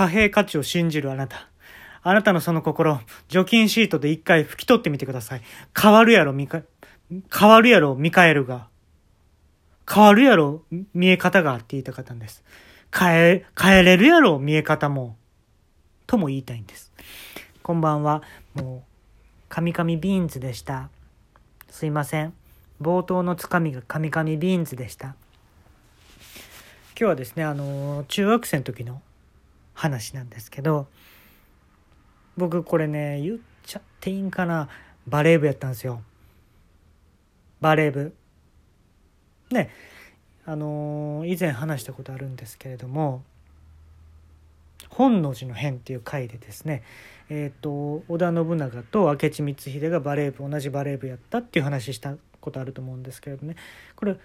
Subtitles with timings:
[0.00, 1.50] 貨幣価値を信じるあなた。
[2.02, 5.42] あなたのその心、除菌シートで一回拭き取ってみてください。
[5.78, 6.62] 変わるやろ、みか、
[7.30, 8.68] 変わるやろ、ミカエルが。
[9.86, 10.62] 変わるやろ、
[10.94, 12.42] 見え方がって言いたかったんです。
[12.98, 15.16] 変え、変えれるやろ、見え方も。
[16.06, 16.90] とも言いたいんです。
[17.62, 18.22] こんばんは。
[18.54, 18.82] もう、
[19.50, 20.88] カミカミビーンズでした。
[21.68, 22.32] すいません。
[22.80, 25.08] 冒頭のつかみがカミカミビーンズでした。
[25.08, 29.02] 今日はですね、あの、中学生の時の
[29.80, 30.88] 話なんですけど、
[32.36, 34.68] 僕これね、言っちゃっていいんかな。
[35.06, 36.02] バレー部やったんですよ。
[37.62, 38.14] バレー部。
[39.50, 39.70] ね、
[40.44, 43.22] あの以前話したことあるんですけれども、
[44.90, 46.82] 本能寺の変っていう回でですね、
[47.30, 53.56] えーと、織田信長と明智光秀がバレー部同じバレー部やったっていう話したことあると思うんですけれどね
[53.96, 54.16] これ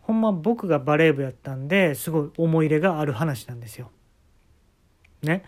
[0.00, 3.90] ほんま僕がバレー部やったんですごい思い入れがある話なんですよ。
[5.22, 5.44] ね。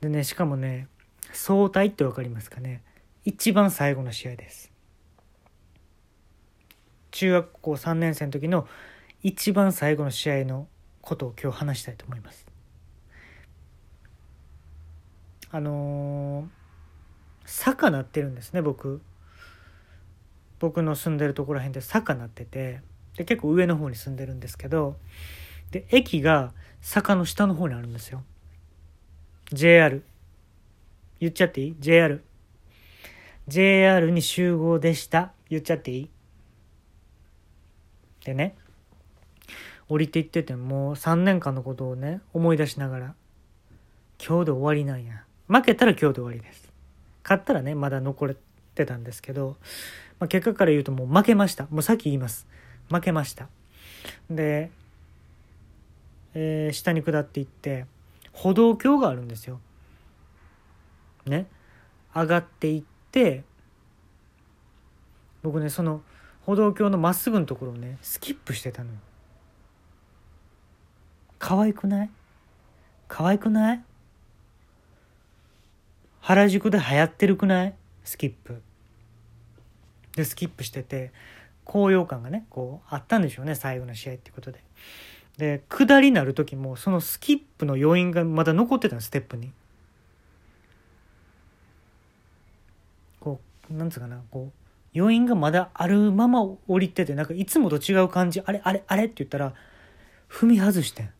[0.00, 0.88] でねしかもね
[1.32, 2.82] 相対って分かりますかね
[3.24, 4.72] 一番最後の試合です。
[7.10, 8.66] 中学校3年生の時の
[9.22, 10.66] 一番最後の試合の
[11.00, 12.46] ことを今日話したいと思います。
[15.54, 16.46] あのー、
[17.44, 19.02] 坂なってるんですね僕
[20.58, 22.80] 僕の住んでるところら辺で坂なってて
[23.16, 24.96] で結構上の方に住んでるんですけど
[25.70, 28.22] で駅が坂の下の方にあるんですよ
[29.52, 30.02] JR
[31.20, 32.22] 言っちゃっていい ?JR
[33.48, 36.10] JR に集合でした言っちゃっていい？
[38.24, 38.56] でね
[39.88, 43.14] 降りていっててもう3年間のことをね思い出しながら
[44.24, 46.72] 今日で終わりなんや負けたら今日で終わりです。
[47.22, 48.36] 勝ったらね、まだ残れ
[48.74, 49.56] てたんですけど、
[50.18, 51.66] まあ、結果から言うともう負けました。
[51.70, 52.46] もうさっき言います。
[52.90, 53.48] 負けました。
[54.30, 54.70] で、
[56.34, 57.86] えー、下に下っていって、
[58.32, 59.60] 歩道橋があるんですよ。
[61.26, 61.46] ね？
[62.14, 63.44] 上がっていって、
[65.42, 66.02] 僕ね、その
[66.44, 68.98] 歩道橋のまっすぐのところをね、スキップしてたのよ。
[71.38, 72.10] 可愛くない？
[73.08, 73.84] 可愛くない？
[76.20, 77.74] 原宿で流行ってるくない？
[78.04, 78.62] スキップ。
[80.16, 81.12] で、スキップしてて、
[81.64, 84.62] 高揚感がね、こう、あったんでしょうね、最後の試合ってことで。
[85.38, 89.52] で、下りなる時も、そのスキップの余韻がまだ残ってたの、ステップに。
[93.20, 93.40] こ
[93.70, 94.50] う、なんつうかな、こ
[94.94, 99.54] う、余韻がまだあるまま降りてて、なんかいつもと違う感じ、あれ、あれ、あれって言ったら、
[100.28, 101.10] 踏み外してん。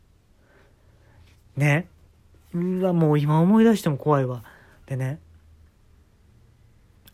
[1.56, 1.88] ね。
[2.54, 4.42] うわ、もう今思い出しても怖いわ。
[4.86, 5.18] でね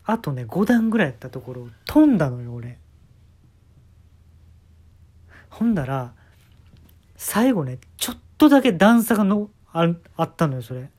[0.03, 2.77] あとね5段ぐらいやったところ飛んだのよ俺
[5.49, 6.13] ほんだら
[7.21, 10.89] 最後ねちょっとだけ段差がのああったのよそれ。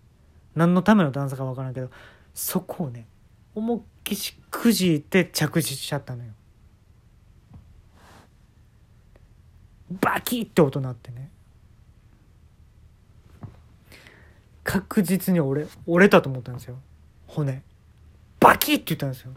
[0.54, 1.90] 何のための段差か分からんけど。
[2.34, 3.06] そこをね
[3.54, 6.30] 思いっきしくじいて着地しちゃったのよ。
[9.90, 11.30] バキッて音鳴ってね。
[14.62, 16.76] 確実に折れ折れたと思ったんですよ。
[17.28, 17.62] 骨。
[18.38, 19.32] バキッて言ったんですよ。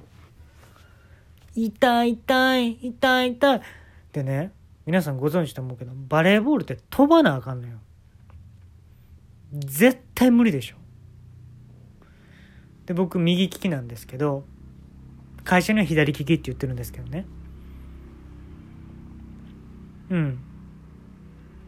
[1.55, 3.61] 痛い痛い痛い痛い。
[4.11, 4.51] でね
[4.85, 7.77] 皆さんご存知と思うけどバレーボールって飛ばなあかんのよ。
[9.53, 10.77] 絶対無理でしょ。
[12.85, 14.43] で僕右利きなんですけど
[15.43, 17.25] 会社には左利きって言ってるんですけどね。
[20.09, 20.39] うん。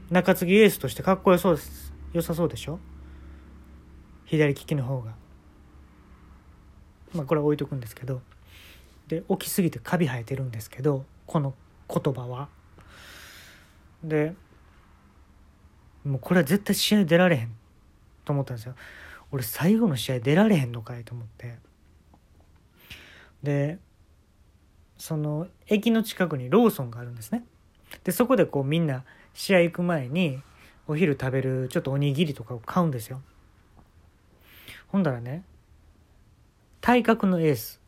[0.10, 1.94] 中継ぎエースとしてかっこよそうです。
[2.14, 2.80] 良さそうでしょ。
[4.26, 5.16] 左利きの方が。
[7.14, 8.22] まあこれは置いとくんですけど。
[9.08, 11.54] で起きすぎてカビ生えてるんですけどこの
[11.88, 12.50] 言葉は。
[14.08, 14.36] で
[16.04, 17.56] もうこれは絶対試合出られへん
[18.24, 18.76] と思ったんですよ。
[19.32, 21.58] 俺最後の試合出られへんのかいと思って。
[23.42, 23.80] で
[24.98, 27.44] その駅の近くにローソンがあるんですね。
[28.04, 30.42] でそこでこうみんな試合行く前に
[30.88, 33.22] お昼食べるちょっとおにぎりとかを買うんですよ。
[34.88, 35.44] ほんだらね
[36.82, 37.82] 体格のエース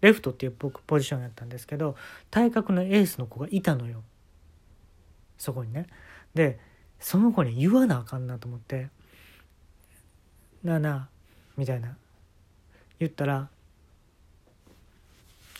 [0.00, 1.96] レフトっていう僕ポジションやったんですけど
[2.30, 4.02] 体格のエースの子がいたのよ。
[5.38, 5.86] そこにね。
[6.34, 6.58] で
[6.98, 8.88] その子に言わなあかんなと思って
[10.64, 11.08] 「なあなあ」
[11.56, 11.96] みたいな。
[12.98, 13.50] 言ったら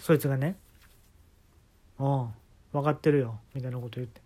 [0.00, 0.56] そいつがね
[1.98, 2.30] 「おう
[2.72, 4.20] 分かってるよ」みたいなこと言って。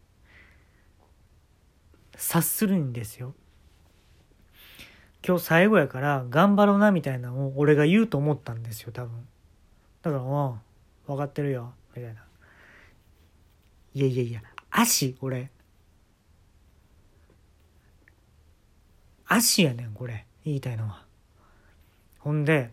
[2.17, 3.35] 察するんですよ。
[5.27, 9.27] 今日最後やから頑張ろうなみたいなのを俺が言うと思ったんですよ多分。
[10.03, 10.61] だから「うん
[11.07, 12.23] 分かってるよ」みたいな
[13.95, 15.51] 「いやいやいや足俺
[19.27, 20.27] 足やねんこれ。
[20.45, 21.05] 言いたいのは。
[22.19, 22.71] ほんで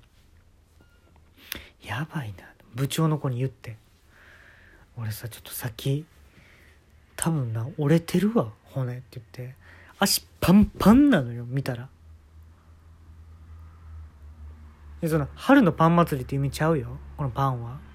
[1.84, 2.46] やばいな。
[2.74, 3.78] 部長の子に言って。
[4.98, 6.06] 俺さちょっと先
[7.16, 9.56] 多分な折れてるわ骨って言って。
[10.00, 11.90] 足パンパンなのよ見たら。
[15.02, 17.87] でその春のパン祭りって意味ちゃうよこのパンは。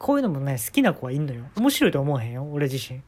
[0.00, 1.44] こういうのもね好きな子はいんのよ。
[1.56, 2.42] 面白いと思わへんよ。
[2.50, 3.02] 俺自身。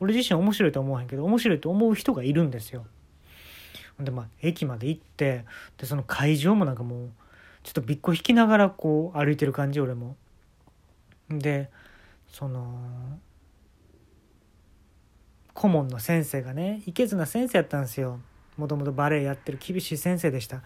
[0.00, 2.86] 俺自身面白いと思わへんけど面白いと思う人がいるんですよ。
[4.00, 5.44] でまあ駅まで行って
[5.76, 7.10] でその会場もなんかもう
[7.62, 10.16] ちょっとびっこ引きながらこう歩いてる感じ俺も。
[11.28, 11.70] で
[12.28, 13.18] その
[15.52, 18.20] 顧問の先生がね池綱先生やったんですよ。
[18.56, 20.62] もともとバレエやってる厳しい先生でした。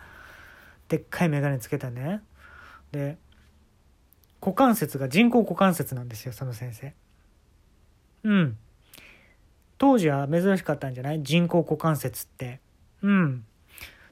[0.89, 2.23] でっかい眼鏡つけたね。
[2.93, 3.19] で
[4.45, 6.93] 股関節が人工股関節なんですよその先生。
[8.25, 8.59] うん。
[9.79, 11.23] 当時は珍しかったんじゃない？
[11.23, 12.61] 人工股関節って。
[13.03, 13.45] うん。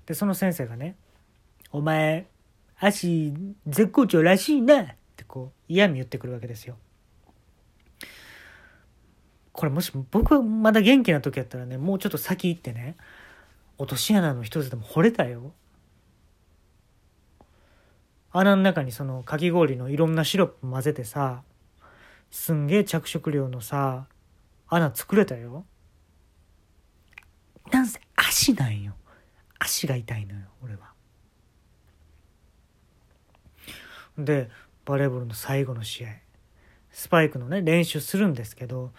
[0.07, 0.97] でその先生がね
[1.71, 2.27] 「お前
[2.79, 3.33] 足
[3.67, 4.87] 絶好調らしいな」っ
[5.17, 6.77] てこう嫌味言ってくるわけですよ。
[9.53, 12.97] これもし僕まだ元気な時やったらねもうちょっと先行ってね
[13.79, 15.53] 落とし穴の一つでも掘れたよ。
[18.33, 21.43] 穴の中にそのかき氷のいろんなシロップ混ぜてさ
[22.31, 24.07] すんげえ着色料のさ
[24.69, 25.67] 穴作れたよ。
[27.71, 28.95] なんせ足なんよ。
[29.59, 30.93] 足が痛いのよ俺は。
[34.17, 34.49] で
[34.85, 36.09] バレーボールの最後の試合。
[36.91, 38.93] スパイクのね練習するんですけど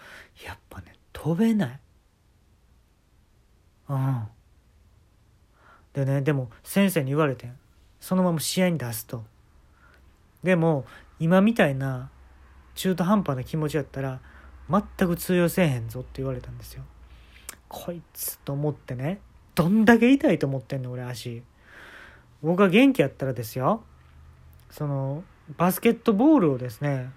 [0.45, 1.79] やっぱね飛べない。
[3.89, 4.23] うん。
[5.93, 7.57] でねでも先生に言われてん
[8.03, 9.23] そのまま試合に出すと。
[10.43, 10.83] でも
[11.21, 12.09] 今みたいな
[12.75, 14.19] 中途半端な気持ちやったら
[14.69, 16.83] 全く通用せえへんぞって言われたんですよ。
[17.69, 19.21] こいつと思ってね
[19.55, 21.43] どんだけ痛いと思ってんの俺足。
[22.41, 23.85] 僕が元気やったらですよ
[24.69, 25.23] その
[25.55, 27.09] バスケットボールをですね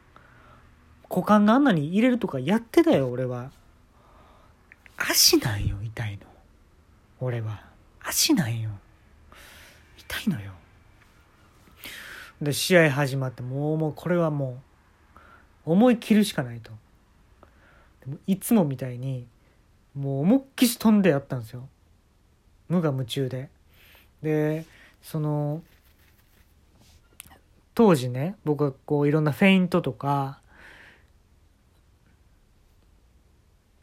[1.11, 3.50] 股間の穴に入れるとかやってたよ俺は。
[4.97, 6.27] 足なんよ痛いの。
[7.19, 7.65] 俺は。
[8.00, 8.71] 足なんよ。
[9.97, 10.53] 痛いのよ。
[12.41, 14.62] で試合始まってもうもうこれはも
[15.67, 16.71] う思い切るしかないと。
[18.05, 19.27] でもいつもみたいに
[19.94, 21.69] もう思いっきし飛んでやったんですよ。
[22.69, 23.50] 無我夢中で。
[24.23, 24.65] で
[25.03, 25.62] その
[27.75, 30.41] 当時ね僕はこういろんなフェイントとか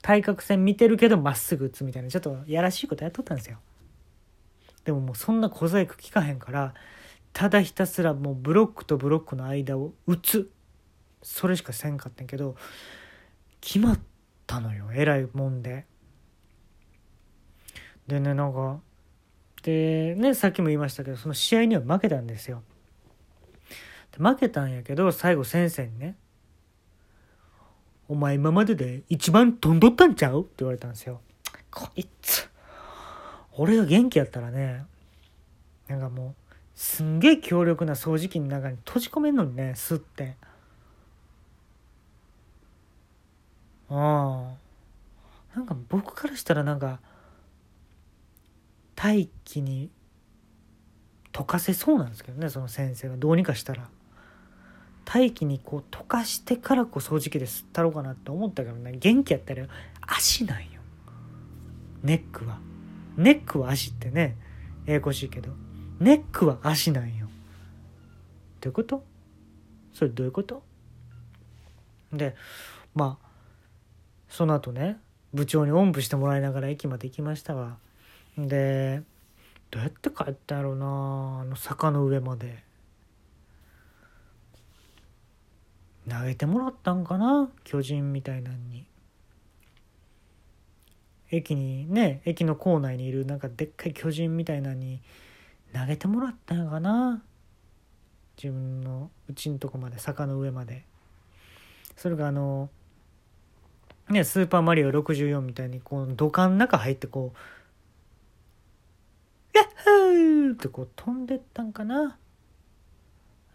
[0.02, 3.58] 対角線見てるけどまっすぐ打つみたいなちょっとやらしいことやっとったんですよ。
[4.84, 6.74] でももうそんな小細工聞かへんから
[7.34, 10.52] ただひたすらもうブロックとブロックの間を打つ。
[11.24, 12.56] それしかせんかったんけど
[13.62, 14.00] 決まっ
[14.46, 15.86] たのよえらいもんで。
[18.08, 18.82] でねなんか
[19.64, 22.62] でねさっきも言いましたけどその試合には負けたんですよ。
[24.12, 26.18] で負けたんやけど最後先生にね
[28.10, 31.22] 「お前今までで一番飛んどったんちゃう?」って言われたんですよ。
[31.72, 32.50] こいつ。
[33.54, 34.86] 俺が元気やったらね
[35.88, 36.43] なんかもう
[36.76, 40.36] すんげえ強力な掃除機の中に閉じ込めんのにね吸って。
[43.90, 44.56] あ
[45.54, 45.56] あ。
[45.56, 47.00] なんか僕からしたらなんか
[48.96, 49.92] 大気に
[51.32, 53.18] 溶かせそうなんですけどねその先生が。
[53.18, 53.88] どうにかしたら。
[55.06, 59.68] 大気にこう溶かしてからこう掃除機で吸ったろうかなって思ったけどね元気やったら
[60.02, 60.82] 足なんよ。
[62.02, 62.60] ネックは。
[63.16, 64.38] ネックは足ってね
[64.86, 65.63] ややこしいけど。
[66.04, 67.28] ネックは足なんよ。
[68.62, 69.04] どういうこと？
[69.94, 70.62] それどういうこと？
[72.12, 72.36] で
[72.94, 73.28] まあ
[74.30, 74.98] その後ね
[75.34, 77.78] 部長におんぶしてもらいながら駅まで行きましたわ。
[78.38, 79.02] で
[79.72, 80.86] どうやって帰ったんやろうな
[81.42, 82.64] あの坂の上まで。
[86.10, 88.86] 投げてもらったんかな巨人みたいなんに。
[91.32, 95.02] 駅にね駅の構内にいるなんかでっかい巨人みたいなのに
[95.74, 97.24] 投げてもらったんかな。
[98.38, 100.86] 自分のうちんとこまで坂の上まで。
[101.96, 102.70] それがあの
[104.10, 107.38] ねスーパーマリオ64みたいにこう土管の中入ってこう
[109.56, 112.18] 「ヤッホー!」ってこう飛んでったんかな。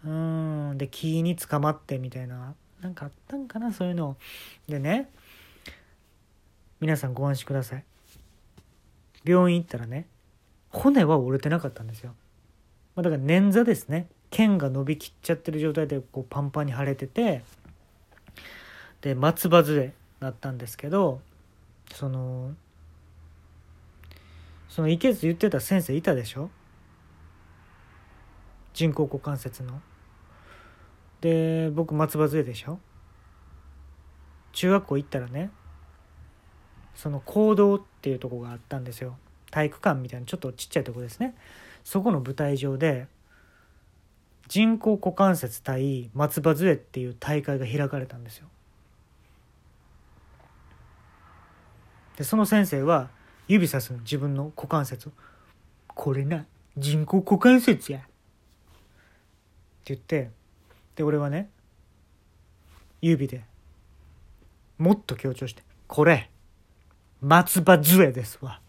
[0.04, 4.16] うんで木に捕まってみたいななんかあったんかなそういうの。
[4.68, 5.10] でね
[6.80, 7.84] 皆さんご安心ください。
[9.24, 10.06] 病院行ったらね
[10.70, 12.14] 骨は折れてなかったんですよ、
[12.94, 14.08] まあ、だから捻挫ですね。
[14.30, 17.42] 腱が伸びきっちゃってる状態でこうパンパンに腫れてて
[19.00, 21.20] で松葉杖だったんですけど
[21.94, 22.52] その
[24.68, 26.50] そのいけず言ってた先生いたでしょ？
[28.74, 29.80] 人工股関節の。
[31.22, 32.78] で僕松葉杖でしょ？
[34.52, 35.50] 中学校行ったらね
[36.94, 39.16] その行動っていうとこがあったんですよ。
[39.50, 41.34] 体育館みたいなちょっとちっちゃいとこですね。
[41.84, 43.06] そこの舞台上で
[44.48, 48.48] 人工股関節対松葉杖っていう大会が開かれたんですよ。
[52.16, 53.10] でその先生は
[53.46, 55.12] 指さすの自分の股関節を
[55.86, 58.08] 「これな人工股関節や」って
[59.84, 60.30] 言って
[60.96, 61.48] で俺はね
[63.00, 63.44] 指で
[64.78, 66.30] もっと強調して「これ
[67.20, 68.60] 松葉杖ですわ」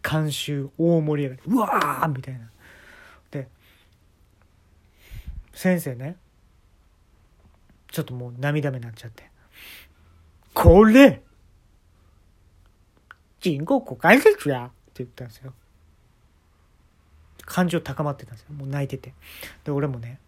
[0.00, 2.50] って観衆大盛り上がり「うわー!」みたいな
[3.30, 3.48] で
[5.52, 6.16] 先生ね
[7.90, 9.30] ちょっともう涙目になっちゃって
[10.54, 11.22] 「これ
[13.40, 15.52] 人工股関節や!」って言ったんですよ
[17.44, 19.12] 感情高まってたんですよもう泣いてて
[19.64, 20.20] で俺もね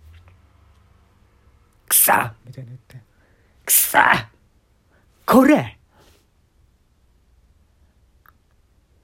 [1.89, 3.01] 「くさ!」みたいな言って
[3.65, 4.31] 「くさ
[5.25, 5.79] これ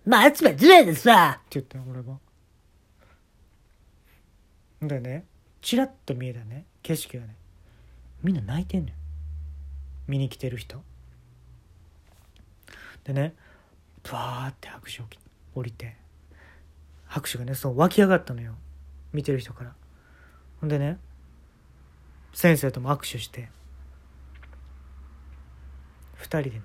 [0.08, 1.12] 松葉杖です!」っ
[1.50, 2.18] て言ったよ俺が
[4.80, 5.26] でね
[5.60, 7.34] チラッと見えたね景色がね。
[8.22, 8.94] みんな泣いてんのよ。
[10.06, 10.82] 見に来てる人。
[13.04, 13.34] でね
[14.10, 15.06] バーって拍手を
[15.54, 15.96] 降りて。
[17.06, 18.54] 拍手がねそう湧き上がったのよ。
[19.12, 19.74] 見てる人から。
[20.60, 20.98] ほんでね
[22.32, 23.50] 先生とも握手して。
[26.18, 26.62] 2人でね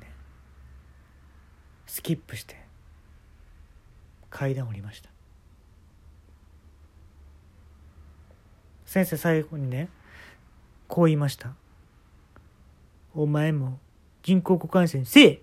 [1.88, 2.63] スキップして。
[4.34, 5.12] 階段降りました
[8.84, 9.90] 先生最後にね
[10.88, 11.54] こう言いました
[13.14, 13.80] 「お前も
[14.24, 15.42] 人工股関節にせえ!」